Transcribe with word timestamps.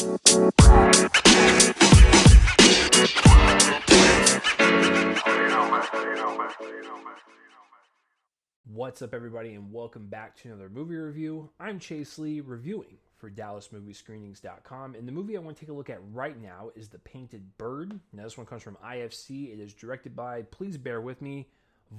What's 0.00 0.24
up, 9.02 9.12
everybody, 9.12 9.52
and 9.52 9.70
welcome 9.70 10.06
back 10.06 10.36
to 10.36 10.48
another 10.48 10.70
movie 10.70 10.96
review. 10.96 11.50
I'm 11.60 11.78
Chase 11.78 12.18
Lee, 12.18 12.40
reviewing 12.40 12.96
for 13.18 13.30
DallasMovieScreenings.com, 13.30 14.94
and 14.94 15.06
the 15.06 15.12
movie 15.12 15.36
I 15.36 15.40
want 15.40 15.58
to 15.58 15.60
take 15.60 15.68
a 15.68 15.74
look 15.74 15.90
at 15.90 16.00
right 16.14 16.40
now 16.40 16.70
is 16.74 16.88
The 16.88 17.00
Painted 17.00 17.58
Bird. 17.58 18.00
Now, 18.14 18.24
this 18.24 18.38
one 18.38 18.46
comes 18.46 18.62
from 18.62 18.78
IFC. 18.82 19.52
It 19.52 19.60
is 19.60 19.74
directed 19.74 20.16
by, 20.16 20.44
please 20.44 20.78
bear 20.78 21.02
with 21.02 21.20
me, 21.20 21.46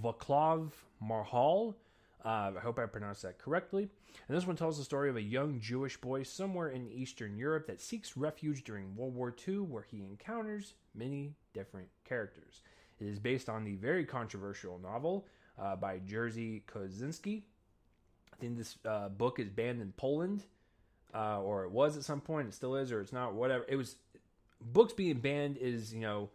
Vaclav 0.04 0.72
Marhoul. 1.04 1.76
Uh, 2.24 2.52
I 2.56 2.60
hope 2.62 2.78
I 2.78 2.86
pronounced 2.86 3.24
that 3.24 3.40
correctly. 3.40 3.90
And 4.28 4.38
this 4.38 4.46
one 4.46 4.56
tells 4.56 4.78
the 4.78 4.84
story 4.84 5.10
of 5.10 5.16
a 5.16 5.22
young 5.22 5.60
Jewish 5.60 5.98
boy 6.00 6.24
somewhere 6.24 6.70
in 6.70 6.92
Eastern 6.92 7.36
Europe 7.36 7.66
that 7.68 7.82
seeks 7.82 8.16
refuge 8.16 8.64
during 8.64 8.96
World 8.96 9.16
War 9.16 9.36
II, 9.48 9.60
where 9.60 9.86
he 9.90 10.04
encounters 10.04 10.76
many 10.94 11.34
different 11.54 11.88
characters. 12.06 12.62
It 13.00 13.08
is 13.08 13.20
based 13.20 13.50
on 13.50 13.64
the 13.64 13.76
very 13.76 14.06
controversial 14.06 14.78
novel 14.78 15.26
uh, 15.60 15.76
by 15.76 16.00
Jerzy 16.00 16.62
Kosinski. 16.66 17.42
I 18.32 18.36
think 18.38 18.58
this 18.58 18.78
uh, 18.86 19.10
book 19.10 19.40
is 19.40 19.50
banned 19.50 19.82
in 19.82 19.92
Poland, 19.98 20.44
uh, 21.16 21.42
or 21.42 21.64
it 21.64 21.72
was 21.72 21.98
at 21.98 22.04
some 22.04 22.22
point. 22.22 22.48
It 22.48 22.54
still 22.54 22.76
is, 22.76 22.92
or 22.92 23.02
it's 23.02 23.14
not. 23.14 23.34
Whatever. 23.34 23.66
It 23.68 23.76
was. 23.76 23.96
Books 24.64 24.94
being 24.94 25.20
banned 25.20 25.58
is, 25.58 25.92
you 25.92 26.02
know, 26.02 26.30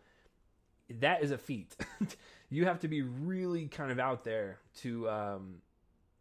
that 0.98 1.23
is 1.23 1.30
a 1.30 1.38
feat. 1.38 1.76
you 2.50 2.64
have 2.64 2.80
to 2.80 2.88
be 2.88 3.02
really 3.02 3.66
kind 3.66 3.92
of 3.92 4.00
out 4.00 4.24
there 4.24 4.59
to 4.78 5.09
um, 5.09 5.54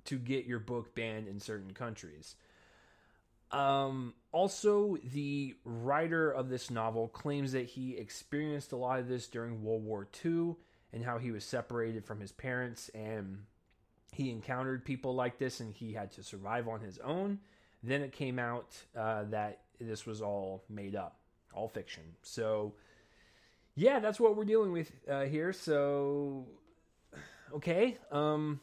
to 0.06 0.18
get 0.18 0.46
your 0.46 0.60
book 0.60 0.96
banned 0.96 1.28
in 1.28 1.40
certain 1.40 1.74
countries. 1.74 2.36
Um, 3.52 4.14
also, 4.32 4.98
the 5.14 5.56
writer 5.64 6.32
of 6.32 6.50
this 6.50 6.70
novel 6.70 7.08
claims 7.08 7.52
that 7.54 7.68
he 7.68 7.96
experienced 7.96 8.72
a 8.72 8.76
lot 8.76 9.00
of 9.00 9.08
this 9.08 9.28
during 9.28 9.64
World 9.64 9.84
War 9.84 10.08
II 10.24 10.56
and 10.92 11.04
how 11.04 11.18
he 11.18 11.32
was 11.32 11.44
separated 11.44 12.06
from 12.06 12.20
his 12.20 12.32
parents 12.32 12.90
and 12.94 13.44
he 14.12 14.32
encountered 14.32 14.86
people 14.86 15.14
like 15.14 15.38
this 15.38 15.60
and 15.60 15.74
he 15.74 15.94
had 15.94 16.12
to 16.14 16.24
survive 16.24 16.68
on 16.68 16.80
his 16.82 16.98
own. 17.00 17.40
Then 17.84 18.02
it 18.02 18.14
came 18.14 18.40
out 18.40 18.76
uh, 18.98 19.24
that 19.26 19.62
this 19.80 20.06
was 20.06 20.22
all 20.22 20.64
made 20.70 20.96
up, 20.96 21.18
all 21.54 21.68
fiction. 21.68 22.04
So, 22.24 22.74
yeah, 23.76 24.00
that's 24.00 24.20
what 24.20 24.36
we're 24.36 24.46
dealing 24.46 24.72
with 24.72 24.92
uh, 25.10 25.24
here. 25.24 25.54
So, 25.54 26.48
okay. 27.54 27.98
Um, 28.12 28.62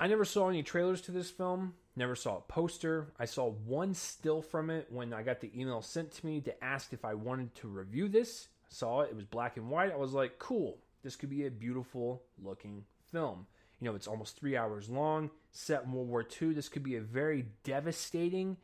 I 0.00 0.06
never 0.06 0.24
saw 0.24 0.48
any 0.48 0.62
trailers 0.62 1.02
to 1.02 1.12
this 1.12 1.30
film. 1.30 1.74
Never 1.94 2.16
saw 2.16 2.38
a 2.38 2.40
poster. 2.40 3.12
I 3.18 3.26
saw 3.26 3.50
one 3.50 3.92
still 3.92 4.40
from 4.40 4.70
it 4.70 4.86
when 4.90 5.12
I 5.12 5.22
got 5.22 5.42
the 5.42 5.52
email 5.54 5.82
sent 5.82 6.10
to 6.12 6.26
me 6.26 6.40
to 6.40 6.64
ask 6.64 6.94
if 6.94 7.04
I 7.04 7.12
wanted 7.12 7.54
to 7.56 7.68
review 7.68 8.08
this. 8.08 8.48
I 8.64 8.68
saw 8.70 9.02
it. 9.02 9.10
It 9.10 9.16
was 9.16 9.26
black 9.26 9.58
and 9.58 9.68
white. 9.68 9.92
I 9.92 9.96
was 9.96 10.14
like, 10.14 10.38
cool. 10.38 10.78
This 11.02 11.16
could 11.16 11.28
be 11.28 11.44
a 11.44 11.50
beautiful 11.50 12.22
looking 12.42 12.84
film. 13.12 13.46
You 13.78 13.90
know, 13.90 13.94
it's 13.94 14.06
almost 14.06 14.38
three 14.38 14.56
hours 14.56 14.88
long, 14.88 15.30
set 15.52 15.84
in 15.84 15.92
World 15.92 16.08
War 16.08 16.26
II. 16.40 16.54
This 16.54 16.70
could 16.70 16.82
be 16.82 16.96
a 16.96 17.02
very 17.02 17.44
devastating 17.62 18.56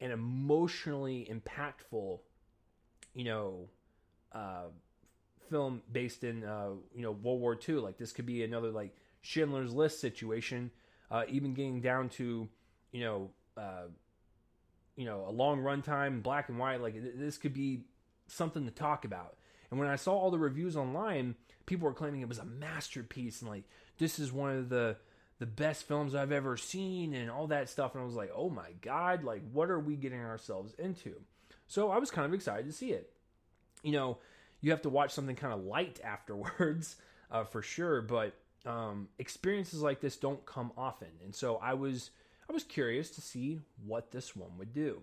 and 0.00 0.12
emotionally 0.12 1.28
impactful, 1.28 2.20
you 3.14 3.24
know, 3.24 3.68
uh, 4.30 4.66
film 5.50 5.82
based 5.90 6.22
in, 6.22 6.44
uh, 6.44 6.70
you 6.94 7.02
know, 7.02 7.10
World 7.10 7.40
War 7.40 7.58
II. 7.68 7.76
Like, 7.76 7.98
this 7.98 8.12
could 8.12 8.26
be 8.26 8.44
another, 8.44 8.70
like, 8.70 8.94
Schindler's 9.22 9.72
List 9.72 10.00
situation, 10.00 10.70
uh, 11.10 11.24
even 11.28 11.54
getting 11.54 11.80
down 11.80 12.08
to, 12.10 12.48
you 12.92 13.00
know, 13.00 13.30
uh, 13.56 13.88
you 14.96 15.04
know, 15.04 15.24
a 15.28 15.32
long 15.32 15.60
runtime, 15.60 16.22
black 16.22 16.48
and 16.48 16.58
white. 16.58 16.80
Like, 16.80 16.94
this 17.16 17.38
could 17.38 17.52
be 17.52 17.84
something 18.26 18.64
to 18.64 18.70
talk 18.70 19.04
about. 19.04 19.36
And 19.70 19.80
when 19.80 19.88
I 19.88 19.96
saw 19.96 20.16
all 20.16 20.30
the 20.30 20.38
reviews 20.38 20.76
online, 20.76 21.34
people 21.66 21.86
were 21.86 21.94
claiming 21.94 22.20
it 22.20 22.28
was 22.28 22.38
a 22.38 22.44
masterpiece 22.44 23.40
and 23.40 23.50
like 23.50 23.64
this 23.98 24.18
is 24.18 24.32
one 24.32 24.56
of 24.56 24.68
the 24.68 24.96
the 25.40 25.46
best 25.46 25.88
films 25.88 26.14
I've 26.14 26.30
ever 26.30 26.56
seen 26.56 27.12
and 27.12 27.28
all 27.28 27.48
that 27.48 27.68
stuff. 27.68 27.94
And 27.94 28.02
I 28.02 28.06
was 28.06 28.14
like, 28.14 28.30
oh 28.34 28.48
my 28.48 28.70
god, 28.82 29.24
like 29.24 29.42
what 29.52 29.70
are 29.70 29.80
we 29.80 29.96
getting 29.96 30.20
ourselves 30.20 30.74
into? 30.78 31.20
So 31.66 31.90
I 31.90 31.98
was 31.98 32.10
kind 32.10 32.24
of 32.26 32.34
excited 32.34 32.66
to 32.66 32.72
see 32.72 32.92
it. 32.92 33.10
You 33.82 33.92
know, 33.92 34.18
you 34.60 34.70
have 34.70 34.82
to 34.82 34.88
watch 34.88 35.12
something 35.12 35.36
kind 35.36 35.52
of 35.52 35.64
light 35.64 36.00
afterwards, 36.04 36.96
uh, 37.30 37.44
for 37.44 37.62
sure. 37.62 38.00
But 38.00 38.34
um, 38.64 39.08
experiences 39.18 39.82
like 39.82 40.00
this 40.00 40.16
don't 40.16 40.44
come 40.46 40.72
often, 40.76 41.08
and 41.22 41.34
so 41.34 41.56
I 41.56 41.74
was 41.74 42.10
I 42.48 42.52
was 42.52 42.64
curious 42.64 43.10
to 43.10 43.20
see 43.20 43.60
what 43.84 44.10
this 44.10 44.34
one 44.34 44.58
would 44.58 44.72
do. 44.72 45.02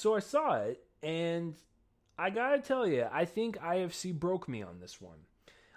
so 0.00 0.14
I 0.14 0.20
saw 0.20 0.54
it, 0.54 0.82
and 1.02 1.54
I 2.18 2.30
gotta 2.30 2.60
tell 2.60 2.86
you, 2.86 3.06
I 3.12 3.26
think 3.26 3.58
IFC 3.58 4.18
broke 4.18 4.48
me 4.48 4.62
on 4.62 4.80
this 4.80 4.98
one. 4.98 5.18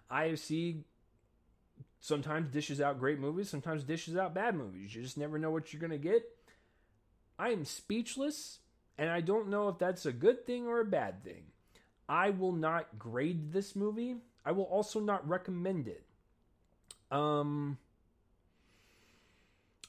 IFC 0.10 0.84
sometimes 2.00 2.50
dishes 2.50 2.80
out 2.80 3.00
great 3.00 3.20
movies, 3.20 3.50
sometimes 3.50 3.84
dishes 3.84 4.16
out 4.16 4.34
bad 4.34 4.56
movies. 4.56 4.96
You 4.96 5.02
just 5.02 5.18
never 5.18 5.38
know 5.38 5.52
what 5.52 5.74
you're 5.74 5.82
gonna 5.82 5.98
get. 5.98 6.24
I 7.38 7.50
am 7.50 7.66
speechless, 7.66 8.60
and 8.98 9.10
I 9.10 9.20
don't 9.20 9.50
know 9.50 9.68
if 9.68 9.78
that's 9.78 10.06
a 10.06 10.14
good 10.14 10.46
thing 10.46 10.68
or 10.68 10.80
a 10.80 10.86
bad 10.86 11.24
thing. 11.24 11.44
I 12.08 12.32
will 12.32 12.52
not 12.52 13.00
grade 13.00 13.52
this 13.52 13.76
movie. 13.76 14.18
I 14.46 14.52
will 14.52 14.66
also 14.66 15.00
not 15.00 15.28
recommend 15.28 15.88
it. 15.88 16.04
Um, 17.12 17.78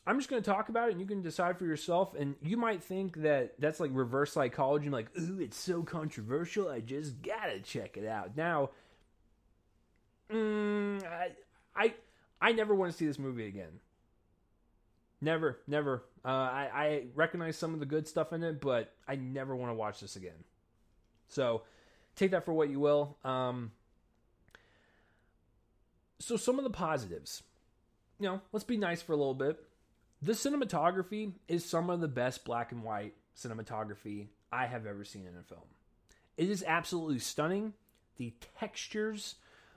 I'm 0.07 0.19
just 0.19 0.29
going 0.29 0.43
to 0.43 0.49
talk 0.51 0.69
about 0.69 0.89
it 0.89 0.93
and 0.93 1.01
you 1.01 1.07
can 1.07 1.23
decide 1.23 1.59
for 1.59 1.65
yourself. 1.65 2.15
And 2.15 2.37
you 2.43 2.57
might 2.57 2.83
think 2.83 3.23
that 3.23 3.55
that's 3.59 3.81
like 3.81 3.91
reverse 3.93 4.33
psychology. 4.33 4.91
like, 4.91 5.09
ooh, 5.19 5.41
it's 5.41 5.57
so 5.57 5.83
controversial. 5.83 6.69
I 6.69 6.81
just 6.81 7.23
got 7.23 7.47
to 7.47 7.61
check 7.61 7.97
it 7.97 8.07
out. 8.07 8.37
Now, 8.37 8.71
mm, 10.31 11.03
I, 11.05 11.31
I, 11.75 11.95
I 12.41 12.53
never 12.53 12.75
want 12.75 12.93
to 12.93 12.99
see 12.99 13.07
this 13.07 13.19
movie 13.19 13.47
again. 13.47 13.81
Never, 15.21 15.59
never. 15.67 16.05
Uh, 16.23 16.29
I, 16.29 16.71
I 16.75 17.05
recognize 17.15 17.57
some 17.57 17.73
of 17.73 17.81
the 17.81 17.87
good 17.87 18.07
stuff 18.07 18.35
in 18.35 18.43
it, 18.43 18.61
but 18.61 18.93
I 19.09 19.17
never 19.17 19.57
want 19.57 19.71
to 19.71 19.75
watch 19.75 20.01
this 20.01 20.17
again. 20.17 20.45
So 21.29 21.63
take 22.17 22.31
that 22.33 22.45
for 22.45 22.53
what 22.53 22.71
you 22.71 22.81
will. 22.81 23.17
Um, 23.25 23.73
so 26.19 26.37
some 26.37 26.59
of 26.59 26.65
the 26.65 26.71
positives. 26.71 27.43
You 28.19 28.29
know, 28.29 28.41
let's 28.53 28.65
be 28.65 28.77
nice 28.77 29.03
for 29.03 29.13
a 29.13 29.17
little 29.17 29.35
bit. 29.35 29.59
The 30.23 30.33
cinematography 30.33 31.33
is 31.49 31.65
some 31.65 31.91
of 31.91 32.01
the 32.01 32.09
best 32.09 32.45
black 32.45 32.73
and 32.73 32.83
white 32.83 33.15
cinematography 33.37 34.29
I 34.53 34.67
have 34.67 34.87
ever 34.87 35.05
seen 35.05 35.27
in 35.27 35.37
a 35.37 35.43
film. 35.43 35.67
It 36.37 36.49
is 36.49 36.65
absolutely 36.67 37.19
stunning. 37.19 37.75
The 38.17 38.33
textures 38.59 39.35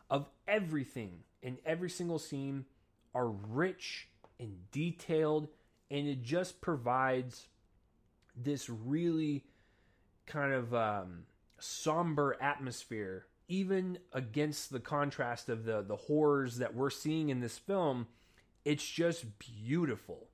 of 0.09 0.29
everything 0.47 1.23
in 1.41 1.57
every 1.65 1.89
single 1.89 2.19
scene 2.19 2.65
are 3.13 3.27
rich 3.27 4.07
and 4.39 4.55
detailed, 4.71 5.47
and 5.89 6.07
it 6.07 6.21
just 6.23 6.61
provides 6.61 7.47
this 8.35 8.69
really 8.69 9.43
kind 10.27 10.53
of 10.53 10.73
um, 10.73 11.23
somber 11.59 12.37
atmosphere, 12.41 13.25
even 13.47 13.99
against 14.13 14.71
the 14.71 14.79
contrast 14.79 15.49
of 15.49 15.65
the 15.65 15.81
the 15.81 15.95
horrors 15.95 16.57
that 16.57 16.75
we're 16.75 16.89
seeing 16.89 17.29
in 17.29 17.39
this 17.39 17.57
film. 17.57 18.07
It's 18.65 18.85
just 18.85 19.25
beautiful. 19.39 20.27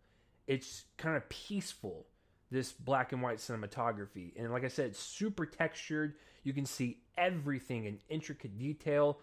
It's 0.48 0.86
kind 0.98 1.16
of 1.16 1.30
peaceful 1.30 2.08
this 2.54 2.72
black 2.72 3.12
and 3.12 3.22
white 3.22 3.38
cinematography. 3.38 4.32
And 4.38 4.52
like 4.52 4.64
i 4.64 4.68
said 4.68 4.96
super 4.96 5.46
textured. 5.46 6.16
You 6.44 6.54
can 6.54 6.66
see 6.66 7.00
everything 7.18 7.86
in 7.86 8.00
intricate 8.10 8.58
detail. 8.58 9.20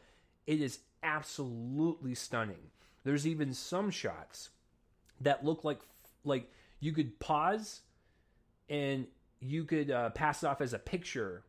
It 0.46 0.60
is 0.60 0.80
absolutely 1.02 2.14
stunning. 2.14 2.70
There's 3.04 3.26
even 3.26 3.54
some 3.54 3.90
shots 3.90 4.50
that 5.20 5.44
look 5.44 5.64
like 5.64 5.80
like 6.24 6.50
you 6.80 6.92
could 6.92 7.18
pause 7.20 7.80
and 8.68 9.06
you 9.40 9.64
could 9.64 9.90
uh, 9.90 10.10
pass 10.10 10.42
it 10.42 10.46
off 10.46 10.60
as 10.60 10.72
a 10.72 10.78
picture 10.78 11.44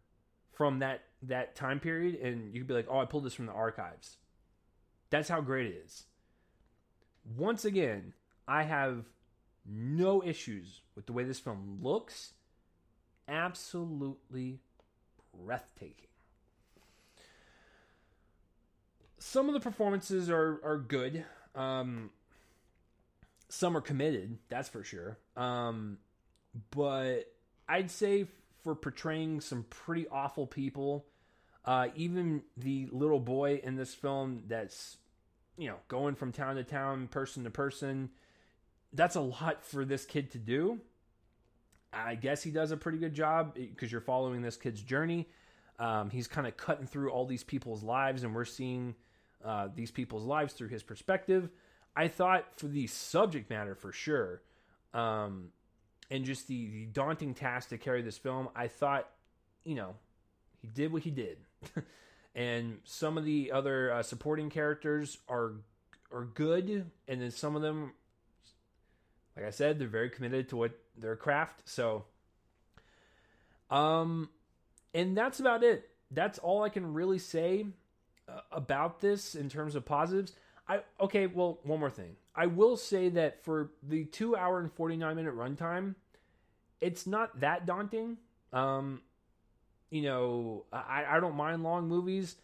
from 0.61 0.79
that 0.79 1.01
that 1.23 1.55
time 1.55 1.79
period 1.79 2.15
and 2.15 2.53
you 2.53 2.61
could 2.61 2.67
be 2.67 2.73
like 2.73 2.87
oh 2.89 2.99
i 2.99 3.05
pulled 3.05 3.23
this 3.23 3.33
from 3.33 3.45
the 3.45 3.51
archives 3.51 4.17
that's 5.09 5.29
how 5.29 5.41
great 5.41 5.67
it 5.67 5.81
is 5.85 6.03
once 7.37 7.65
again 7.65 8.13
i 8.47 8.63
have 8.63 9.05
no 9.65 10.23
issues 10.23 10.81
with 10.95 11.05
the 11.05 11.13
way 11.13 11.23
this 11.23 11.39
film 11.39 11.79
looks. 11.81 12.33
Absolutely 13.27 14.59
breathtaking. 15.37 16.07
Some 19.19 19.47
of 19.47 19.53
the 19.53 19.59
performances 19.59 20.29
are 20.29 20.59
are 20.63 20.77
good. 20.77 21.23
Um, 21.53 22.09
some 23.49 23.77
are 23.77 23.81
committed, 23.81 24.39
that's 24.49 24.69
for 24.69 24.83
sure. 24.83 25.17
Um, 25.37 25.99
but 26.71 27.31
I'd 27.69 27.91
say 27.91 28.27
for 28.63 28.75
portraying 28.75 29.41
some 29.41 29.63
pretty 29.69 30.07
awful 30.07 30.47
people, 30.47 31.05
uh, 31.65 31.87
even 31.95 32.43
the 32.57 32.87
little 32.91 33.19
boy 33.19 33.61
in 33.63 33.75
this 33.75 33.93
film 33.93 34.43
that's 34.47 34.97
you 35.57 35.67
know 35.67 35.77
going 35.87 36.15
from 36.15 36.31
town 36.31 36.55
to 36.55 36.63
town, 36.63 37.07
person 37.07 37.43
to 37.43 37.49
person, 37.49 38.09
that's 38.93 39.15
a 39.15 39.21
lot 39.21 39.63
for 39.63 39.85
this 39.85 40.05
kid 40.05 40.31
to 40.31 40.37
do. 40.37 40.79
I 41.93 42.15
guess 42.15 42.41
he 42.41 42.51
does 42.51 42.71
a 42.71 42.77
pretty 42.77 42.97
good 42.97 43.13
job 43.13 43.55
because 43.55 43.91
you're 43.91 44.01
following 44.01 44.41
this 44.41 44.55
kid's 44.55 44.81
journey. 44.81 45.27
Um, 45.77 46.09
he's 46.09 46.27
kind 46.27 46.47
of 46.47 46.55
cutting 46.55 46.85
through 46.85 47.11
all 47.11 47.25
these 47.25 47.43
people's 47.43 47.83
lives, 47.83 48.23
and 48.23 48.33
we're 48.33 48.45
seeing 48.45 48.95
uh, 49.43 49.67
these 49.75 49.91
people's 49.91 50.23
lives 50.23 50.53
through 50.53 50.69
his 50.69 50.83
perspective. 50.83 51.49
I 51.95 52.07
thought 52.07 52.45
for 52.57 52.67
the 52.67 52.87
subject 52.87 53.49
matter, 53.49 53.75
for 53.75 53.91
sure, 53.91 54.41
um, 54.93 55.49
and 56.11 56.25
just 56.25 56.47
the, 56.47 56.67
the 56.67 56.85
daunting 56.87 57.33
task 57.33 57.69
to 57.69 57.77
carry 57.77 58.01
this 58.01 58.17
film, 58.17 58.49
I 58.53 58.67
thought, 58.67 59.09
you 59.63 59.75
know, 59.75 59.95
he 60.61 60.67
did 60.67 60.91
what 60.91 61.03
he 61.03 61.09
did. 61.09 61.37
and 62.35 62.79
some 62.83 63.17
of 63.17 63.23
the 63.23 63.51
other 63.53 63.93
uh, 63.93 64.03
supporting 64.03 64.49
characters 64.49 65.17
are 65.27 65.53
are 66.13 66.25
good, 66.25 66.91
and 67.07 67.21
then 67.21 67.31
some 67.31 67.55
of 67.55 67.61
them, 67.61 67.93
like 69.37 69.45
I 69.45 69.49
said, 69.51 69.79
they're 69.79 69.87
very 69.87 70.09
committed 70.09 70.49
to 70.49 70.57
what 70.57 70.77
their 70.97 71.15
craft. 71.15 71.61
So, 71.63 72.03
um, 73.69 74.29
and 74.93 75.17
that's 75.17 75.39
about 75.39 75.63
it. 75.63 75.89
That's 76.11 76.37
all 76.37 76.63
I 76.63 76.69
can 76.69 76.93
really 76.93 77.19
say 77.19 77.67
uh, 78.27 78.41
about 78.51 78.99
this 78.99 79.35
in 79.35 79.47
terms 79.47 79.75
of 79.75 79.85
positives. 79.85 80.33
I 80.67 80.81
okay. 80.99 81.27
Well, 81.27 81.59
one 81.63 81.79
more 81.79 81.89
thing. 81.89 82.17
I 82.35 82.47
will 82.47 82.77
say 82.77 83.09
that 83.09 83.43
for 83.43 83.71
the 83.83 84.05
two 84.05 84.35
hour 84.35 84.59
and 84.59 84.71
forty 84.71 84.95
nine 84.95 85.15
minute 85.15 85.35
runtime, 85.35 85.95
it's 86.79 87.05
not 87.05 87.39
that 87.41 87.65
daunting. 87.65 88.17
Um, 88.53 89.01
you 89.89 90.01
know, 90.03 90.65
I, 90.71 91.05
I 91.09 91.19
don't 91.19 91.35
mind 91.35 91.63
long 91.63 91.87
movies. 91.87 92.37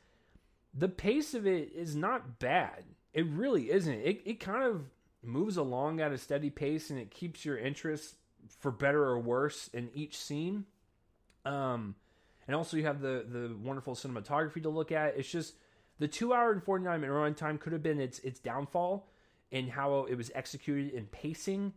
The 0.73 0.89
pace 0.89 1.33
of 1.33 1.47
it 1.47 1.71
is 1.73 1.95
not 1.95 2.39
bad. 2.39 2.83
It 3.13 3.25
really 3.25 3.71
isn't. 3.71 3.93
It, 4.01 4.21
it 4.25 4.39
kind 4.39 4.63
of 4.63 4.83
moves 5.23 5.57
along 5.57 6.01
at 6.01 6.11
a 6.11 6.17
steady 6.17 6.49
pace 6.49 6.89
and 6.89 6.99
it 6.99 7.09
keeps 7.09 7.43
your 7.43 7.57
interest 7.57 8.15
for 8.59 8.71
better 8.71 9.03
or 9.03 9.19
worse 9.19 9.69
in 9.73 9.89
each 9.93 10.17
scene. 10.17 10.65
Um, 11.45 11.95
and 12.45 12.55
also 12.55 12.77
you 12.77 12.85
have 12.85 13.01
the 13.01 13.25
the 13.27 13.55
wonderful 13.61 13.95
cinematography 13.95 14.61
to 14.63 14.69
look 14.69 14.91
at. 14.91 15.17
It's 15.17 15.29
just 15.29 15.55
the 15.99 16.07
two 16.07 16.33
hour 16.33 16.51
and 16.51 16.63
forty 16.63 16.83
nine 16.83 17.01
minute 17.01 17.13
runtime 17.13 17.59
could 17.59 17.73
have 17.73 17.83
been 17.83 17.99
its 17.99 18.19
its 18.19 18.39
downfall 18.39 19.07
in 19.51 19.69
how 19.69 20.05
it 20.05 20.15
was 20.15 20.31
executed 20.35 20.93
in 20.93 21.05
pacing, 21.05 21.73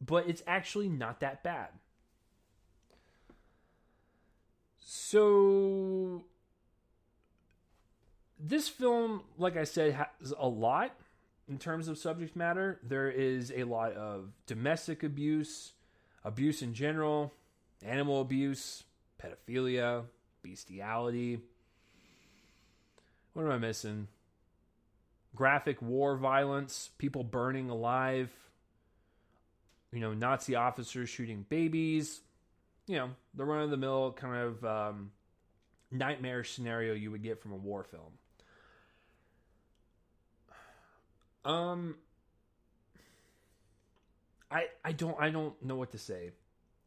but 0.00 0.28
it's 0.28 0.42
actually 0.46 0.88
not 0.88 1.20
that 1.20 1.42
bad. 1.42 1.68
So 4.78 6.24
this 8.38 8.68
film, 8.68 9.22
like 9.38 9.56
I 9.56 9.64
said, 9.64 9.94
has 9.94 10.32
a 10.38 10.48
lot 10.48 10.92
in 11.48 11.58
terms 11.58 11.88
of 11.88 11.98
subject 11.98 12.36
matter. 12.36 12.78
There 12.82 13.10
is 13.10 13.52
a 13.54 13.64
lot 13.64 13.92
of 13.92 14.30
domestic 14.46 15.02
abuse, 15.02 15.72
abuse 16.22 16.62
in 16.62 16.74
general, 16.74 17.32
animal 17.84 18.20
abuse, 18.20 18.84
pedophilia, 19.22 20.04
bestiality. 20.42 21.40
What 23.32 23.46
am 23.46 23.52
I 23.52 23.58
missing? 23.58 24.08
Graphic 25.34 25.82
war 25.82 26.16
violence, 26.16 26.90
people 26.98 27.24
burning 27.24 27.70
alive, 27.70 28.30
you 29.92 30.00
know, 30.00 30.12
Nazi 30.12 30.54
officers 30.54 31.08
shooting 31.08 31.44
babies, 31.48 32.20
you 32.86 32.96
know, 32.96 33.10
the 33.34 33.44
run 33.44 33.62
of 33.62 33.70
the 33.70 33.76
mill 33.76 34.12
kind 34.12 34.36
of 34.36 34.64
um, 34.64 35.10
nightmare 35.90 36.44
scenario 36.44 36.94
you 36.94 37.10
would 37.10 37.22
get 37.22 37.40
from 37.40 37.52
a 37.52 37.56
war 37.56 37.84
film. 37.84 38.12
Um, 41.44 41.96
I 44.50 44.66
I 44.84 44.92
don't 44.92 45.16
I 45.20 45.30
don't 45.30 45.60
know 45.62 45.76
what 45.76 45.92
to 45.92 45.98
say. 45.98 46.30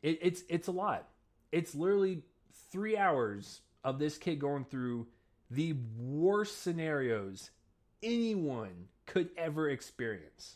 It, 0.01 0.19
it's 0.21 0.43
it's 0.49 0.67
a 0.67 0.71
lot. 0.71 1.07
It's 1.51 1.75
literally 1.75 2.23
three 2.71 2.97
hours 2.97 3.61
of 3.83 3.99
this 3.99 4.17
kid 4.17 4.39
going 4.39 4.65
through 4.65 5.07
the 5.49 5.75
worst 5.97 6.61
scenarios 6.61 7.51
anyone 8.01 8.87
could 9.05 9.29
ever 9.37 9.69
experience. 9.69 10.55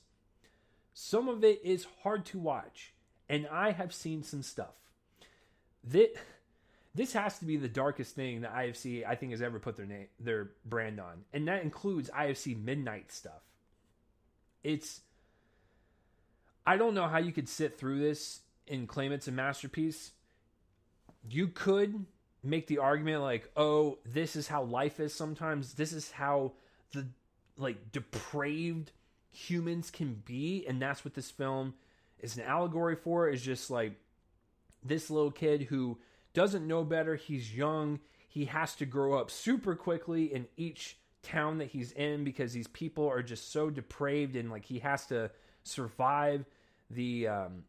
Some 0.94 1.28
of 1.28 1.44
it 1.44 1.62
is 1.64 1.88
hard 2.04 2.26
to 2.28 2.40
watch, 2.40 2.94
and 3.30 3.48
I 3.48 3.72
have 3.72 3.94
seen 3.94 4.24
some 4.24 4.44
stuff. 4.44 4.76
This, 5.84 6.10
this 6.94 7.14
has 7.14 7.40
to 7.40 7.46
be 7.46 7.58
the 7.58 7.68
darkest 7.68 8.16
thing 8.16 8.42
that 8.42 8.54
IFC 8.54 9.06
I 9.08 9.16
think 9.16 9.32
has 9.32 9.42
ever 9.42 9.60
put 9.60 9.78
their 9.78 9.86
name 9.86 10.08
their 10.20 10.52
brand 10.66 11.00
on, 11.00 11.24
and 11.34 11.48
that 11.48 11.64
includes 11.64 12.10
IFC 12.10 12.62
Midnight 12.62 13.12
stuff. 13.12 13.42
It's 14.64 15.02
I 16.66 16.78
don't 16.78 16.94
know 16.94 17.08
how 17.08 17.18
you 17.18 17.32
could 17.32 17.50
sit 17.50 17.80
through 17.80 18.00
this 18.00 18.42
and 18.68 18.88
claim 18.88 19.12
it's 19.12 19.28
a 19.28 19.32
masterpiece. 19.32 20.12
You 21.30 21.48
could 21.48 22.06
make 22.44 22.68
the 22.68 22.80
argument 22.80 23.22
like, 23.24 23.50
"Oh, 23.56 24.00
this 24.06 24.36
is 24.36 24.48
how 24.48 24.64
life 24.64 25.00
is 25.00 25.14
sometimes. 25.14 25.74
This 25.74 25.94
is 25.94 26.12
how 26.12 26.54
the 26.92 27.08
like 27.57 27.92
depraved 27.92 28.92
humans 29.31 29.89
can 29.92 30.21
be." 30.25 30.65
And 30.68 30.81
that's 30.81 31.06
what 31.06 31.13
this 31.13 31.31
film 31.31 31.74
is 32.19 32.38
an 32.38 32.44
allegory 32.44 32.95
for 32.95 33.27
is 33.27 33.42
just 33.42 33.69
like 33.69 33.94
this 34.83 35.09
little 35.09 35.31
kid 35.31 35.63
who 35.63 35.98
doesn't 36.33 36.68
know 36.68 36.83
better, 36.83 37.15
he's 37.15 37.56
young, 37.56 38.00
he 38.27 38.45
has 38.45 38.75
to 38.75 38.86
grow 38.86 39.19
up 39.19 39.30
super 39.30 39.75
quickly 39.75 40.33
in 40.33 40.48
each 40.56 40.98
town 41.24 41.57
that 41.59 41.68
he's 41.68 41.92
in 41.92 42.24
because 42.24 42.53
these 42.53 42.68
people 42.68 43.07
are 43.07 43.21
just 43.21 43.51
so 43.51 43.69
depraved 43.69 44.36
and 44.36 44.50
like 44.50 44.65
he 44.65 44.80
has 44.80 45.06
to 45.07 45.30
survive 45.63 46.45
the 46.89 47.27
um, 47.27 47.63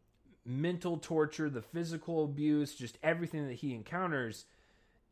mental 0.45 0.97
torture, 0.97 1.49
the 1.49 1.61
physical 1.61 2.23
abuse, 2.23 2.73
just 2.73 2.97
everything 3.03 3.47
that 3.47 3.55
he 3.55 3.73
encounters. 3.73 4.45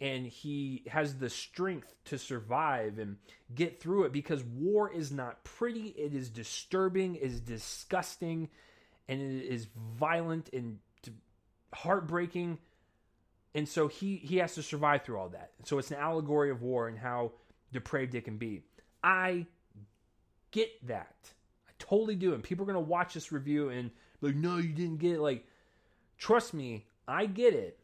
And 0.01 0.25
he 0.25 0.83
has 0.88 1.19
the 1.19 1.30
strength 1.30 1.94
to 2.06 2.18
survive 2.18 2.98
and 2.98 3.18
get 3.53 3.80
through 3.80 4.06
it 4.06 4.12
because 4.12 4.44
war 4.44 4.92
is 4.92 5.12
not 5.12 5.44
pretty. 5.44 5.89
It 5.89 6.13
is 6.15 6.30
disturbing, 6.30 7.15
it 7.15 7.21
is 7.21 7.39
disgusting, 7.39 8.50
and 9.07 9.21
it 9.21 9.45
is 9.45 9.68
violent 10.00 10.50
and 10.53 10.80
heartbreaking. 11.74 12.57
And 13.53 13.69
so 13.69 13.88
he, 13.88 14.15
he 14.15 14.38
has 14.38 14.56
to 14.56 14.63
survive 14.63 15.03
through 15.03 15.19
all 15.19 15.30
that. 15.30 15.51
So 15.65 15.77
it's 15.77 15.92
an 15.92 15.98
allegory 15.98 16.50
of 16.50 16.63
war 16.63 16.88
and 16.88 16.98
how 16.98 17.33
depraved 17.71 18.15
it 18.15 18.25
can 18.25 18.38
be. 18.38 18.63
I 19.03 19.45
get 20.51 20.69
that. 20.88 21.15
I 21.68 21.71
totally 21.77 22.15
do. 22.15 22.33
And 22.33 22.44
people 22.44 22.63
are 22.63 22.71
going 22.71 22.83
to 22.83 22.89
watch 22.89 23.13
this 23.13 23.31
review 23.31 23.69
and 23.69 23.92
be 24.21 24.27
like, 24.27 24.36
no, 24.36 24.58
you 24.58 24.74
didn't 24.74 24.98
get 24.98 25.13
it. 25.13 25.22
Like, 25.22 25.46
trust 26.17 26.53
me, 26.53 26.86
I 27.08 27.25
get 27.25 27.53
it. 27.53 27.77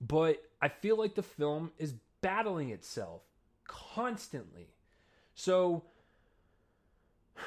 But 0.00 0.42
I 0.64 0.68
feel 0.68 0.96
like 0.96 1.14
the 1.14 1.22
film 1.22 1.72
is 1.78 1.94
battling 2.22 2.70
itself 2.70 3.22
constantly. 3.66 4.68
So 5.34 5.84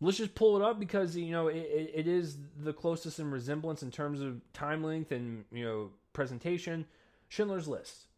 let's 0.00 0.18
just 0.18 0.34
pull 0.34 0.56
it 0.56 0.62
up 0.62 0.78
because 0.78 1.16
you 1.16 1.32
know 1.32 1.48
it, 1.48 1.90
it 1.94 2.06
is 2.06 2.36
the 2.62 2.72
closest 2.72 3.18
in 3.18 3.30
resemblance 3.30 3.82
in 3.82 3.90
terms 3.90 4.20
of 4.20 4.40
time 4.52 4.84
length 4.84 5.10
and 5.12 5.44
you 5.50 5.64
know 5.64 5.90
presentation. 6.12 6.86
Schindler's 7.28 7.68
List 7.68 8.08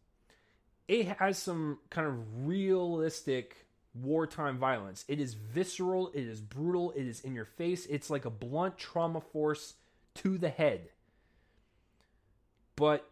it 0.87 1.07
has 1.19 1.37
some 1.37 1.79
kind 1.89 2.07
of 2.07 2.45
realistic 2.45 3.65
wartime 3.93 4.57
violence. 4.57 5.05
It 5.07 5.19
is 5.19 5.33
visceral, 5.33 6.11
it 6.13 6.23
is 6.23 6.41
brutal, 6.41 6.91
it 6.91 7.03
is 7.03 7.21
in 7.21 7.33
your 7.33 7.45
face. 7.45 7.85
It's 7.85 8.09
like 8.09 8.25
a 8.25 8.29
blunt 8.29 8.77
trauma 8.77 9.21
force 9.21 9.75
to 10.15 10.37
the 10.37 10.49
head. 10.49 10.89
But 12.75 13.09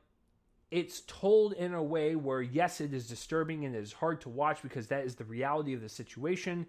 it's 0.71 1.01
told 1.01 1.53
in 1.53 1.73
a 1.73 1.83
way 1.83 2.15
where, 2.15 2.41
yes, 2.41 2.79
it 2.79 2.93
is 2.93 3.07
disturbing 3.07 3.65
and 3.65 3.75
it 3.75 3.79
is 3.79 3.93
hard 3.93 4.21
to 4.21 4.29
watch 4.29 4.61
because 4.61 4.87
that 4.87 5.05
is 5.05 5.15
the 5.15 5.23
reality 5.23 5.73
of 5.73 5.81
the 5.81 5.89
situation. 5.89 6.67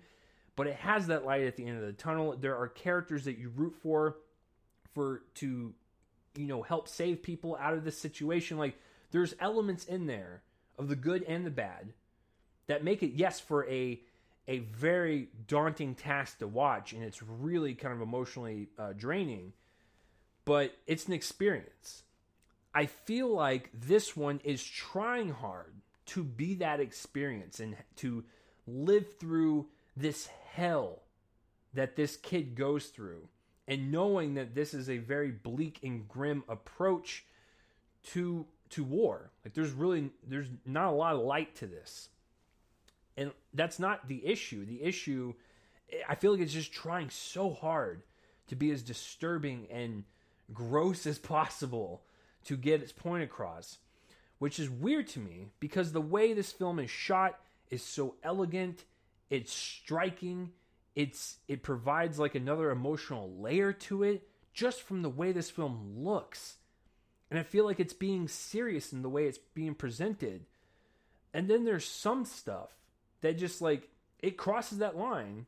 But 0.57 0.66
it 0.66 0.76
has 0.76 1.07
that 1.09 1.25
light 1.25 1.42
at 1.42 1.57
the 1.57 1.66
end 1.66 1.78
of 1.78 1.87
the 1.87 1.92
tunnel. 1.92 2.37
There 2.38 2.57
are 2.57 2.69
characters 2.69 3.25
that 3.25 3.38
you 3.38 3.50
root 3.54 3.75
for, 3.83 4.16
for 4.95 5.23
to, 5.37 5.75
you 6.35 6.47
know, 6.47 6.62
help 6.62 6.88
save 6.88 7.23
people 7.23 7.57
out 7.61 7.75
of 7.75 7.85
this 7.85 7.99
situation. 7.99 8.57
Like 8.59 8.78
there's 9.11 9.35
elements 9.40 9.85
in 9.85 10.07
there 10.07 10.42
of 10.78 10.88
the 10.88 10.97
good 10.97 11.23
and 11.25 11.45
the 11.45 11.50
bad 11.50 11.92
that 12.66 12.85
make 12.85 13.02
it 13.02 13.12
yes 13.14 13.38
for 13.38 13.69
a 13.69 14.00
a 14.49 14.59
very 14.61 15.28
daunting 15.47 15.95
task 15.95 16.38
to 16.38 16.47
watch 16.47 16.92
and 16.92 17.04
it's 17.04 17.23
really 17.23 17.75
kind 17.75 17.95
of 17.95 18.00
emotionally 18.00 18.69
uh, 18.78 18.92
draining 18.97 19.52
but 20.45 20.75
it's 20.87 21.07
an 21.07 21.12
experience 21.12 22.02
i 22.75 22.87
feel 22.87 23.33
like 23.33 23.71
this 23.73 24.17
one 24.17 24.41
is 24.45 24.62
trying 24.62 25.31
hard 25.31 25.75
to 26.07 26.25
be 26.25 26.55
that 26.55 26.81
experience 26.81 27.61
and 27.61 27.77
to 27.97 28.25
live 28.67 29.19
through 29.19 29.67
this 29.97 30.29
hell 30.53 31.03
that 31.75 31.97
this 31.97 32.17
kid 32.17 32.55
goes 32.55 32.87
through 32.87 33.29
and 33.69 33.93
knowing 33.93 34.35
that 34.35 34.55
this 34.55 34.75
is 34.75 34.91
a 34.91 34.99
very 34.99 35.31
bleak 35.31 35.79
and 35.85 36.09
grim 36.09 36.43
approach 36.49 37.25
to 38.03 38.47
to 38.71 38.85
war. 38.85 39.31
Like 39.45 39.55
there's 39.55 39.71
really 39.71 40.11
there's 40.27 40.49
not 40.67 40.89
a 40.89 40.97
lot 40.97 41.15
of 41.15 41.21
light 41.21 41.55
to 41.57 41.67
this. 41.67 42.09
And 43.17 43.33
that's 43.55 43.79
not 43.79 44.09
the 44.09 44.27
issue. 44.27 44.65
The 44.67 44.83
issue 44.83 45.35
I 46.09 46.17
feel 46.17 46.33
like 46.33 46.41
it's 46.41 46.53
just 46.53 46.73
trying 46.73 47.11
so 47.11 47.50
hard 47.50 48.03
to 48.49 48.57
be 48.57 48.71
as 48.73 48.83
disturbing 48.83 49.69
and 49.71 50.05
gross 50.53 51.07
as 51.07 51.19
possible 51.19 52.03
to 52.44 52.56
get 52.56 52.82
its 52.82 52.92
point 52.92 53.23
across, 53.23 53.78
which 54.38 54.59
is 54.59 54.70
weird 54.70 55.09
to 55.09 55.20
me 55.20 55.47
because 55.61 55.92
the 55.92 56.00
way 56.00 56.32
this 56.32 56.52
film 56.52 56.78
is 56.78 56.90
shot 56.90 57.38
is 57.70 57.82
so 57.82 58.14
elegant, 58.23 58.85
it's 59.28 59.52
striking, 59.52 60.50
it's 60.94 61.37
it 61.49 61.62
provides 61.62 62.18
like 62.18 62.35
another 62.35 62.70
emotional 62.70 63.32
layer 63.38 63.73
to 63.73 64.02
it 64.02 64.28
just 64.52 64.82
from 64.82 65.02
the 65.02 65.09
way 65.09 65.32
this 65.32 65.50
film 65.50 65.94
looks. 65.97 66.56
And 67.30 67.38
I 67.38 67.44
feel 67.44 67.64
like 67.64 67.78
it's 67.78 67.92
being 67.92 68.26
serious 68.26 68.92
in 68.92 69.02
the 69.02 69.09
way 69.09 69.26
it's 69.26 69.38
being 69.38 69.75
presented. 69.75 70.47
And 71.32 71.49
then 71.49 71.64
there's 71.64 71.87
some 71.87 72.25
stuff 72.25 72.70
that 73.20 73.38
just 73.38 73.62
like 73.62 73.88
it 74.18 74.37
crosses 74.37 74.78
that 74.78 74.97
line 74.97 75.47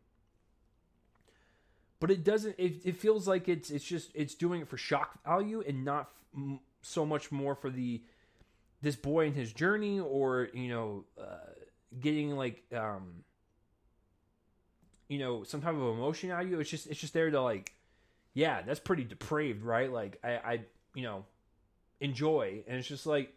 but 2.03 2.11
it 2.11 2.25
doesn't 2.25 2.57
it, 2.59 2.81
it 2.85 2.97
feels 2.97 3.29
like 3.29 3.49
it's 3.49 3.71
it's 3.71 3.85
just 3.85 4.11
it's 4.13 4.35
doing 4.35 4.61
it 4.61 4.67
for 4.67 4.77
shock 4.77 5.23
value 5.25 5.63
and 5.65 5.85
not 5.85 6.11
f- 6.37 6.59
so 6.83 7.07
much 7.07 7.33
more 7.33 7.55
for 7.55 7.71
the 7.71 8.03
this 8.83 8.97
boy 8.97 9.27
and 9.27 9.37
his 9.37 9.53
journey 9.53 10.01
or 10.01 10.49
you 10.53 10.69
know 10.69 11.05
uh, 11.21 11.51
getting 12.01 12.37
like 12.37 12.63
um 12.77 13.25
you 15.09 15.19
know 15.19 15.45
some 15.45 15.61
type 15.61 15.75
of 15.75 15.81
emotion 15.81 16.31
out 16.31 16.43
of 16.43 16.51
you. 16.51 16.61
It's 16.61 16.71
just 16.71 16.87
it's 16.89 17.01
just 17.01 17.15
there 17.15 17.31
to 17.31 17.41
like 17.41 17.73
yeah 18.35 18.63
that's 18.63 18.81
pretty 18.81 19.05
depraved 19.05 19.63
right? 19.63 19.91
Like 19.91 20.19
i 20.25 20.31
i 20.31 20.61
you 20.95 21.03
know 21.03 21.25
enjoy. 22.01 22.65
And 22.67 22.79
it's 22.79 22.89
just 22.89 23.07
like 23.07 23.33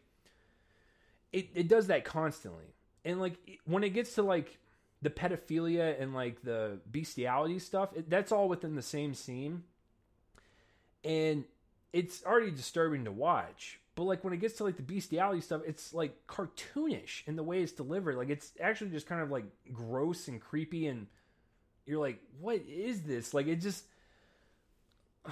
it, 1.31 1.49
it 1.53 1.67
does 1.67 1.87
that 1.87 2.05
constantly. 2.05 2.73
And 3.03 3.19
like 3.19 3.59
when 3.65 3.83
it 3.83 3.89
gets 3.89 4.15
to 4.15 4.23
like 4.23 4.57
the 5.01 5.09
pedophilia 5.11 6.01
and 6.01 6.15
like 6.15 6.41
the 6.41 6.79
bestiality 6.89 7.59
stuff 7.59 7.89
it, 7.93 8.09
that's 8.09 8.31
all 8.31 8.49
within 8.49 8.75
the 8.75 8.81
same 8.81 9.13
scene 9.13 9.61
and 11.03 11.43
it's 11.93 12.23
already 12.25 12.51
disturbing 12.51 13.05
to 13.05 13.11
watch 13.11 13.79
but 13.95 14.03
like 14.03 14.23
when 14.23 14.33
it 14.33 14.37
gets 14.37 14.55
to 14.57 14.63
like 14.63 14.75
the 14.75 14.83
bestiality 14.83 15.41
stuff 15.41 15.61
it's 15.65 15.93
like 15.93 16.27
cartoonish 16.27 17.25
in 17.27 17.35
the 17.35 17.43
way 17.43 17.61
it's 17.61 17.71
delivered. 17.71 18.15
Like 18.15 18.29
it's 18.29 18.51
actually 18.61 18.91
just 18.91 19.07
kind 19.07 19.21
of 19.21 19.31
like 19.31 19.45
gross 19.71 20.27
and 20.27 20.39
creepy 20.39 20.87
and 20.87 21.07
you're 21.85 21.99
like 21.99 22.19
what 22.39 22.61
is 22.67 23.01
this? 23.03 23.33
Like 23.33 23.47
it 23.47 23.61
just 23.61 23.85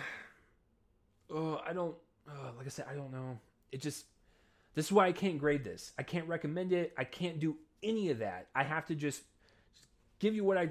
oh 1.29 1.61
i 1.65 1.73
don't 1.73 1.95
oh, 2.29 2.51
like 2.57 2.65
i 2.65 2.69
said 2.69 2.85
i 2.89 2.95
don't 2.95 3.11
know. 3.11 3.37
It 3.71 3.81
just 3.81 4.05
this 4.75 4.85
is 4.85 4.91
why 4.91 5.07
i 5.07 5.11
can't 5.11 5.39
grade 5.39 5.65
this. 5.65 5.91
I 5.99 6.03
can't 6.03 6.27
recommend 6.27 6.71
it. 6.71 6.93
I 6.97 7.03
can't 7.03 7.39
do 7.39 7.57
any 7.83 8.09
of 8.11 8.19
that. 8.19 8.47
I 8.55 8.63
have 8.63 8.85
to 8.85 8.95
just 8.95 9.23
give 10.19 10.33
you 10.33 10.45
what 10.45 10.57
I 10.57 10.69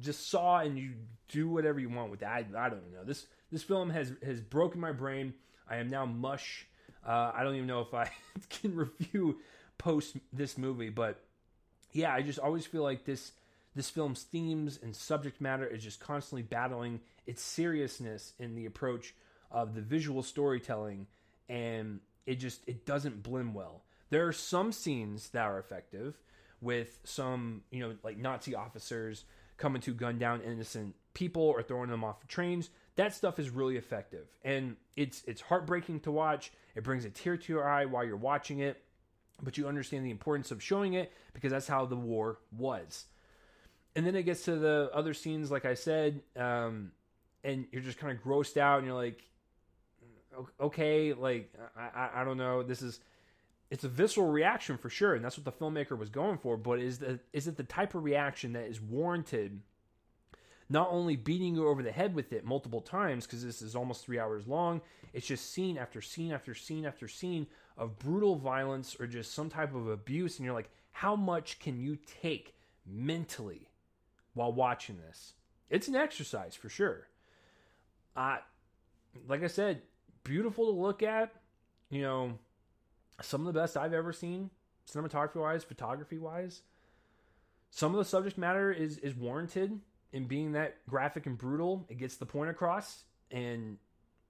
just 0.00 0.28
saw 0.28 0.58
and 0.58 0.76
you 0.76 0.94
do 1.28 1.48
whatever 1.48 1.78
you 1.78 1.88
want 1.88 2.10
with 2.10 2.20
that. 2.20 2.30
I, 2.30 2.66
I 2.66 2.68
don't 2.68 2.92
know. 2.92 3.04
This 3.04 3.26
this 3.50 3.62
film 3.62 3.90
has 3.90 4.12
has 4.22 4.40
broken 4.40 4.80
my 4.80 4.92
brain. 4.92 5.34
I 5.68 5.76
am 5.76 5.88
now 5.88 6.06
mush. 6.06 6.66
Uh, 7.06 7.32
I 7.34 7.42
don't 7.42 7.54
even 7.54 7.66
know 7.66 7.80
if 7.80 7.94
I 7.94 8.10
can 8.50 8.74
review 8.74 9.38
post 9.78 10.16
this 10.32 10.58
movie, 10.58 10.90
but 10.90 11.20
yeah, 11.92 12.12
I 12.12 12.22
just 12.22 12.38
always 12.38 12.66
feel 12.66 12.82
like 12.82 13.04
this 13.04 13.32
this 13.74 13.90
film's 13.90 14.22
themes 14.24 14.78
and 14.82 14.94
subject 14.94 15.40
matter 15.40 15.66
is 15.66 15.82
just 15.82 16.00
constantly 16.00 16.42
battling 16.42 17.00
its 17.26 17.42
seriousness 17.42 18.32
in 18.38 18.54
the 18.54 18.66
approach 18.66 19.14
of 19.50 19.74
the 19.74 19.80
visual 19.80 20.22
storytelling, 20.22 21.06
and 21.48 22.00
it 22.26 22.36
just 22.36 22.60
it 22.66 22.84
doesn't 22.84 23.22
blend 23.22 23.54
well. 23.54 23.82
There 24.10 24.26
are 24.26 24.32
some 24.32 24.72
scenes 24.72 25.30
that 25.30 25.44
are 25.44 25.58
effective 25.58 26.18
with 26.60 26.98
some, 27.04 27.62
you 27.70 27.80
know, 27.80 27.94
like 28.02 28.18
Nazi 28.18 28.54
officers 28.54 29.24
coming 29.56 29.82
to 29.82 29.92
gun 29.92 30.18
down 30.18 30.40
innocent 30.42 30.94
people 31.14 31.42
or 31.42 31.62
throwing 31.62 31.90
them 31.90 32.04
off 32.04 32.26
trains. 32.26 32.70
That 32.98 33.14
stuff 33.14 33.38
is 33.38 33.48
really 33.48 33.76
effective, 33.76 34.26
and 34.42 34.74
it's 34.96 35.22
it's 35.24 35.40
heartbreaking 35.40 36.00
to 36.00 36.10
watch. 36.10 36.50
It 36.74 36.82
brings 36.82 37.04
a 37.04 37.10
tear 37.10 37.36
to 37.36 37.52
your 37.52 37.64
eye 37.64 37.84
while 37.84 38.04
you're 38.04 38.16
watching 38.16 38.58
it, 38.58 38.82
but 39.40 39.56
you 39.56 39.68
understand 39.68 40.04
the 40.04 40.10
importance 40.10 40.50
of 40.50 40.60
showing 40.60 40.94
it 40.94 41.12
because 41.32 41.52
that's 41.52 41.68
how 41.68 41.86
the 41.86 41.94
war 41.94 42.40
was. 42.50 43.04
And 43.94 44.04
then 44.04 44.16
it 44.16 44.24
gets 44.24 44.44
to 44.46 44.56
the 44.56 44.90
other 44.92 45.14
scenes, 45.14 45.48
like 45.48 45.64
I 45.64 45.74
said, 45.74 46.22
um, 46.36 46.90
and 47.44 47.66
you're 47.70 47.82
just 47.82 47.98
kind 47.98 48.18
of 48.18 48.24
grossed 48.24 48.56
out, 48.56 48.78
and 48.78 48.86
you're 48.88 48.96
like, 48.96 49.22
okay, 50.60 51.12
like 51.12 51.52
I, 51.76 52.00
I, 52.00 52.10
I 52.22 52.24
don't 52.24 52.36
know, 52.36 52.64
this 52.64 52.82
is 52.82 52.98
it's 53.70 53.84
a 53.84 53.88
visceral 53.88 54.26
reaction 54.26 54.76
for 54.76 54.90
sure, 54.90 55.14
and 55.14 55.24
that's 55.24 55.38
what 55.38 55.44
the 55.44 55.52
filmmaker 55.52 55.96
was 55.96 56.10
going 56.10 56.38
for. 56.38 56.56
But 56.56 56.80
is 56.80 56.98
the 56.98 57.20
is 57.32 57.46
it 57.46 57.56
the 57.56 57.62
type 57.62 57.94
of 57.94 58.02
reaction 58.02 58.54
that 58.54 58.64
is 58.64 58.80
warranted? 58.80 59.60
Not 60.70 60.88
only 60.90 61.16
beating 61.16 61.54
you 61.54 61.66
over 61.66 61.82
the 61.82 61.92
head 61.92 62.14
with 62.14 62.32
it 62.32 62.44
multiple 62.44 62.80
times 62.80 63.26
because 63.26 63.42
this 63.42 63.62
is 63.62 63.74
almost 63.74 64.04
three 64.04 64.18
hours 64.18 64.46
long. 64.46 64.82
It's 65.12 65.26
just 65.26 65.52
scene 65.52 65.78
after 65.78 66.02
scene 66.02 66.32
after 66.32 66.54
scene 66.54 66.84
after 66.84 67.08
scene 67.08 67.46
of 67.78 67.98
brutal 67.98 68.36
violence 68.36 68.96
or 69.00 69.06
just 69.06 69.32
some 69.32 69.48
type 69.48 69.74
of 69.74 69.88
abuse, 69.88 70.38
and 70.38 70.44
you're 70.44 70.54
like, 70.54 70.70
how 70.92 71.16
much 71.16 71.58
can 71.60 71.80
you 71.80 71.96
take 72.22 72.54
mentally 72.84 73.68
while 74.34 74.52
watching 74.52 74.98
this? 74.98 75.34
It's 75.70 75.88
an 75.88 75.96
exercise 75.96 76.54
for 76.54 76.68
sure. 76.68 77.08
Uh, 78.16 78.38
like 79.26 79.44
I 79.44 79.46
said, 79.46 79.82
beautiful 80.24 80.66
to 80.66 80.78
look 80.78 81.02
at. 81.02 81.32
You 81.90 82.02
know, 82.02 82.38
some 83.22 83.46
of 83.46 83.54
the 83.54 83.58
best 83.58 83.76
I've 83.76 83.94
ever 83.94 84.12
seen, 84.12 84.50
cinematography 84.90 85.36
wise, 85.36 85.64
photography 85.64 86.18
wise. 86.18 86.62
Some 87.70 87.92
of 87.94 87.98
the 87.98 88.04
subject 88.04 88.36
matter 88.36 88.72
is 88.72 88.98
is 88.98 89.14
warranted 89.14 89.80
in 90.12 90.24
being 90.24 90.52
that 90.52 90.76
graphic 90.88 91.26
and 91.26 91.36
brutal. 91.36 91.86
It 91.88 91.98
gets 91.98 92.16
the 92.16 92.26
point 92.26 92.50
across, 92.50 93.02
and 93.30 93.78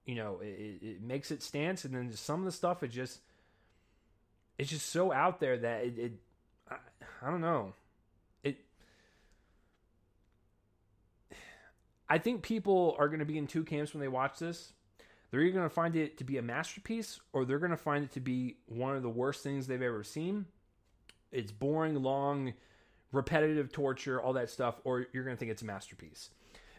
you 0.05 0.15
know 0.15 0.39
it, 0.41 0.79
it 0.81 1.01
makes 1.01 1.31
it 1.31 1.41
stance. 1.41 1.85
And 1.85 1.93
then 1.93 2.11
some 2.13 2.39
of 2.39 2.45
the 2.45 2.51
stuff 2.51 2.83
it 2.83 2.89
just 2.89 3.19
it's 4.57 4.69
just 4.69 4.87
so 4.87 5.11
out 5.11 5.39
there 5.39 5.57
that 5.57 5.85
it, 5.85 5.99
it 5.99 6.11
I, 6.69 6.75
I 7.21 7.31
don't 7.31 7.41
know 7.41 7.73
it. 8.43 8.57
I 12.09 12.17
think 12.17 12.43
people 12.43 12.95
are 12.99 13.07
going 13.07 13.19
to 13.19 13.25
be 13.25 13.37
in 13.37 13.47
two 13.47 13.63
camps 13.63 13.93
when 13.93 14.01
they 14.01 14.07
watch 14.07 14.39
this. 14.39 14.73
They're 15.31 15.41
either 15.41 15.57
going 15.57 15.69
to 15.69 15.73
find 15.73 15.95
it 15.95 16.17
to 16.17 16.23
be 16.23 16.37
a 16.37 16.41
masterpiece 16.41 17.19
or 17.33 17.45
they're 17.45 17.59
going 17.59 17.69
to 17.71 17.77
find 17.77 18.03
it 18.03 18.11
to 18.13 18.19
be 18.19 18.57
one 18.65 18.95
of 18.95 19.03
the 19.03 19.09
worst 19.09 19.43
things 19.43 19.67
they've 19.67 19.81
ever 19.81 20.03
seen. 20.03 20.47
It's 21.31 21.51
boring, 21.51 22.01
long, 22.01 22.53
repetitive 23.11 23.71
torture, 23.71 24.21
all 24.21 24.33
that 24.33 24.49
stuff, 24.49 24.79
or 24.83 25.07
you're 25.13 25.23
going 25.23 25.35
to 25.35 25.39
think 25.39 25.51
it's 25.51 25.61
a 25.61 25.65
masterpiece. 25.65 26.29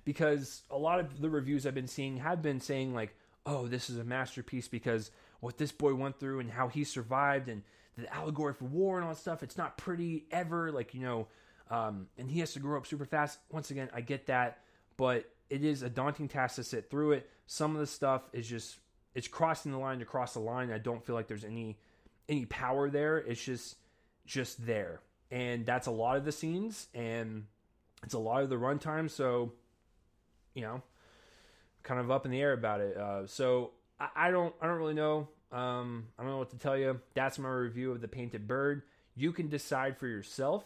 Because 0.05 0.63
a 0.71 0.79
lot 0.79 1.01
of 1.01 1.21
the 1.21 1.31
reviews 1.31 1.67
I've 1.67 1.75
been 1.75 1.87
seeing 1.87 2.19
have 2.19 2.43
been 2.43 2.61
saying, 2.61 2.95
like, 2.95 3.15
oh, 3.47 3.67
this 3.67 3.91
is 3.91 3.99
a 3.99 4.05
masterpiece 4.05 4.69
because 4.69 5.11
what 5.41 5.59
this 5.59 5.73
boy 5.73 5.95
went 5.95 6.19
through 6.19 6.41
and 6.41 6.51
how 6.51 6.69
he 6.69 6.85
survived 6.85 7.49
and 7.49 7.63
the 7.97 8.13
allegory 8.15 8.55
for 8.55 8.65
war 8.67 8.97
and 8.97 9.07
all 9.07 9.13
that 9.13 9.21
stuff, 9.21 9.43
it's 9.43 9.59
not 9.59 9.77
pretty 9.77 10.27
ever. 10.31 10.73
Like, 10.73 10.95
you 10.95 11.01
know, 11.01 11.27
um, 11.71 12.09
and 12.19 12.31
he 12.31 12.41
has 12.41 12.53
to 12.55 12.61
grow 12.61 12.79
up 12.79 12.87
super 12.87 13.05
fast. 13.05 13.39
Once 13.51 13.71
again, 13.71 13.91
I 13.95 14.01
get 14.01 14.27
that, 14.27 14.61
but 14.97 15.31
it 15.49 15.65
is 15.65 15.83
a 15.83 15.91
daunting 15.91 16.29
task 16.29 16.57
to 16.57 16.65
sit 16.65 16.91
through 16.91 17.13
it. 17.13 17.31
Some 17.47 17.75
of 17.75 17.81
the 17.81 17.87
stuff 17.87 18.23
is 18.33 18.49
just 18.49 18.79
it's 19.15 19.29
crossing 19.29 19.73
the 19.73 19.79
line 19.79 19.99
to 19.99 20.05
cross 20.05 20.35
the 20.35 20.41
line. 20.41 20.71
I 20.71 20.79
don't 20.79 21.05
feel 21.05 21.15
like 21.15 21.29
there's 21.29 21.45
any 21.45 21.79
any 22.29 22.47
power 22.47 22.91
there. 22.91 23.19
It's 23.19 23.43
just 23.43 23.77
just 24.27 24.65
there, 24.65 25.01
and 25.31 25.65
that's 25.65 25.87
a 25.87 25.91
lot 25.91 26.17
of 26.17 26.25
the 26.25 26.33
scenes, 26.33 26.89
and 26.95 27.45
it's 28.03 28.15
a 28.15 28.19
lot 28.19 28.43
of 28.43 28.51
the 28.51 28.57
runtime. 28.57 29.11
So, 29.11 29.53
you 30.55 30.63
know, 30.63 30.83
kind 31.83 32.01
of 32.01 32.11
up 32.11 32.25
in 32.25 32.33
the 32.33 32.41
air 32.41 32.53
about 32.53 32.81
it. 32.81 32.97
Uh, 32.97 33.27
so 33.27 33.73
I, 33.99 34.09
I, 34.17 34.31
don't 34.31 34.55
I 34.61 34.67
don't 34.67 34.79
really 34.79 34.95
know. 34.95 35.29
Um, 35.53 36.09
I 36.19 36.23
don't 36.23 36.33
know 36.33 36.39
what 36.39 36.51
to 36.51 36.59
tell 36.59 36.77
you. 36.77 37.01
That's 37.15 37.39
my 37.39 37.49
review 37.49 37.93
of 37.93 38.01
the 38.01 38.09
Painted 38.09 38.47
Bird. 38.47 38.83
You 39.17 39.33
can 39.33 39.49
decide 39.49 39.99
for 39.99 40.07
yourself. 40.07 40.65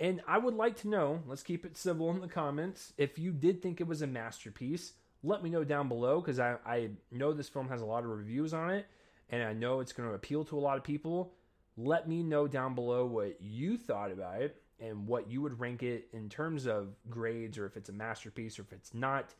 And 0.00 0.20
I 0.26 0.38
would 0.38 0.54
like 0.54 0.76
to 0.78 0.88
know, 0.88 1.22
let's 1.26 1.44
keep 1.44 1.64
it 1.64 1.76
civil 1.76 2.10
in 2.10 2.20
the 2.20 2.26
comments, 2.26 2.92
if 2.98 3.16
you 3.16 3.30
did 3.30 3.62
think 3.62 3.80
it 3.80 3.86
was 3.86 4.02
a 4.02 4.08
masterpiece, 4.08 4.94
let 5.22 5.42
me 5.42 5.50
know 5.50 5.62
down 5.62 5.88
below 5.88 6.20
because 6.20 6.40
I, 6.40 6.56
I 6.66 6.90
know 7.12 7.32
this 7.32 7.48
film 7.48 7.68
has 7.68 7.80
a 7.80 7.86
lot 7.86 8.02
of 8.02 8.10
reviews 8.10 8.52
on 8.52 8.70
it 8.70 8.86
and 9.30 9.42
I 9.42 9.52
know 9.52 9.80
it's 9.80 9.92
going 9.92 10.08
to 10.08 10.14
appeal 10.14 10.44
to 10.46 10.58
a 10.58 10.60
lot 10.60 10.76
of 10.76 10.84
people. 10.84 11.32
Let 11.76 12.08
me 12.08 12.22
know 12.22 12.46
down 12.46 12.74
below 12.74 13.04
what 13.06 13.36
you 13.40 13.76
thought 13.76 14.12
about 14.12 14.42
it 14.42 14.62
and 14.78 15.06
what 15.06 15.30
you 15.30 15.42
would 15.42 15.60
rank 15.60 15.82
it 15.82 16.08
in 16.12 16.28
terms 16.28 16.66
of 16.66 16.94
grades 17.10 17.58
or 17.58 17.66
if 17.66 17.76
it's 17.76 17.88
a 17.88 17.92
masterpiece 17.92 18.58
or 18.58 18.62
if 18.62 18.72
it's 18.72 18.94
not. 18.94 19.34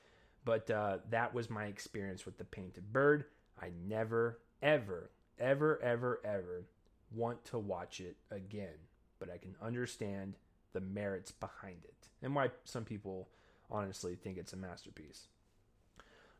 But 0.44 0.70
uh, 0.70 0.98
that 1.10 1.32
was 1.32 1.48
my 1.48 1.66
experience 1.66 2.26
with 2.26 2.38
The 2.38 2.44
Painted 2.44 2.92
Bird. 2.92 3.24
I 3.60 3.70
never, 3.86 4.40
ever, 4.62 5.10
ever, 5.38 5.80
ever, 5.82 6.20
ever 6.24 6.64
want 7.14 7.44
to 7.46 7.58
watch 7.58 8.00
it 8.00 8.16
again. 8.30 8.74
But 9.18 9.30
I 9.30 9.38
can 9.38 9.54
understand 9.62 10.34
the 10.72 10.80
merits 10.80 11.30
behind 11.30 11.84
it 11.84 12.08
and 12.22 12.34
why 12.34 12.50
some 12.64 12.84
people 12.84 13.28
honestly 13.70 14.16
think 14.16 14.38
it's 14.38 14.52
a 14.52 14.56
masterpiece. 14.56 15.28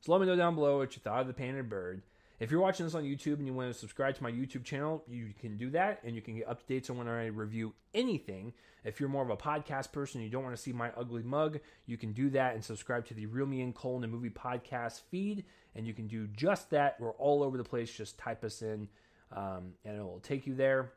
So 0.00 0.12
let 0.12 0.20
me 0.20 0.26
know 0.26 0.36
down 0.36 0.54
below 0.54 0.78
what 0.78 0.94
you 0.94 1.00
thought 1.02 1.22
of 1.22 1.26
The 1.28 1.32
Painted 1.32 1.68
Bird. 1.68 2.02
If 2.41 2.50
you're 2.50 2.61
watching 2.61 2.85
this 2.85 2.95
on 2.95 3.05
YouTube 3.05 3.35
and 3.35 3.47
you 3.47 3.55
want 3.55 3.73
to 3.73 3.79
subscribe 3.79 4.17
to 4.17 4.23
my 4.23 4.31
YouTube 4.31 4.64
channel, 4.64 5.05
you 5.09 5.33
can 5.41 5.57
do 5.57 5.71
that 5.71 6.00
and 6.03 6.17
you 6.17 6.21
can 6.21 6.37
get 6.37 6.49
updates 6.49 6.91
on 6.91 6.99
when 6.99 7.07
I 7.07 7.26
review 7.26 7.75
anything. 7.95 8.53
If 8.85 8.99
you're 8.99 9.09
more 9.09 9.23
of 9.23 9.31
a 9.31 9.37
podcast 9.37 9.93
person 9.93 10.21
and 10.21 10.26
you 10.26 10.33
don't 10.33 10.43
want 10.43 10.57
to 10.57 10.61
see 10.61 10.73
my 10.73 10.91
ugly 10.97 11.23
mug, 11.23 11.61
you 11.87 11.97
can 11.97 12.12
do 12.12 12.31
that 12.31 12.55
and 12.55 12.64
subscribe 12.64 13.07
to 13.07 13.14
the 13.14 13.26
Real 13.26 13.47
Me 13.47 13.61
and 13.62 13.75
Cole 13.75 14.00
the 14.00 14.09
Movie 14.09 14.31
podcast 14.31 15.03
feed. 15.11 15.45
And 15.76 15.87
you 15.87 15.95
can 15.95 16.09
do 16.09 16.26
just 16.26 16.71
that. 16.71 17.00
We're 17.00 17.12
all 17.12 17.43
over 17.43 17.57
the 17.57 17.64
place. 17.64 17.91
Just 17.93 18.19
type 18.19 18.43
us 18.45 18.62
in 18.62 18.88
um, 19.35 19.73
and 19.85 19.97
it 19.97 20.03
will 20.03 20.21
take 20.21 20.47
you 20.47 20.55
there, 20.55 20.93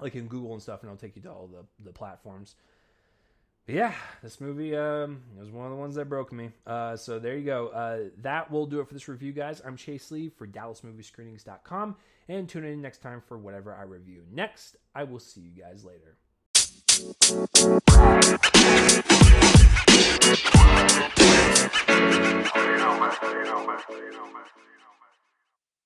like 0.00 0.14
in 0.14 0.26
Google 0.26 0.52
and 0.52 0.62
stuff, 0.62 0.82
and 0.82 0.90
it'll 0.90 1.00
take 1.00 1.16
you 1.16 1.22
to 1.22 1.30
all 1.30 1.48
the, 1.48 1.64
the 1.84 1.92
platforms. 1.92 2.56
Yeah, 3.68 3.92
this 4.22 4.40
movie 4.40 4.74
um, 4.74 5.20
was 5.38 5.50
one 5.50 5.66
of 5.66 5.70
the 5.70 5.76
ones 5.76 5.94
that 5.96 6.06
broke 6.06 6.32
me. 6.32 6.52
Uh, 6.66 6.96
so 6.96 7.18
there 7.18 7.36
you 7.36 7.44
go. 7.44 7.68
Uh, 7.68 8.08
that 8.22 8.50
will 8.50 8.64
do 8.64 8.80
it 8.80 8.88
for 8.88 8.94
this 8.94 9.08
review, 9.08 9.30
guys. 9.32 9.60
I'm 9.62 9.76
Chase 9.76 10.10
Lee 10.10 10.30
for 10.30 10.46
DallasMovieScreenings.com, 10.46 11.96
and 12.28 12.48
tune 12.48 12.64
in 12.64 12.80
next 12.80 13.02
time 13.02 13.20
for 13.20 13.36
whatever 13.36 13.74
I 13.74 13.82
review 13.82 14.22
next. 14.32 14.78
I 14.94 15.04
will 15.04 15.18
see 15.18 15.42
you 15.42 15.50
guys 15.50 15.84
later. 15.84 16.16